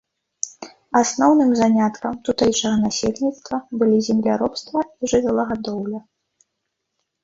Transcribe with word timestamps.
Асноўным 1.01 1.51
заняткам 1.61 2.17
тутэйшага 2.31 2.75
насельніцтва 2.87 3.63
былі 3.85 4.03
земляробства 4.11 4.79
і 5.01 5.15
жывёлагадоўля. 5.17 5.99